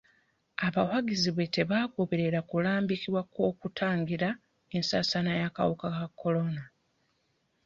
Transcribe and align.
Abawagizi 0.67 1.29
be 1.35 1.45
tebaagoberera 1.55 2.39
kulambikibwa 2.49 3.21
kw'okutangira 3.31 4.29
ensaasaana 4.75 5.31
y'akawuka 5.41 5.87
ka 5.97 6.05
kolona. 6.19 6.63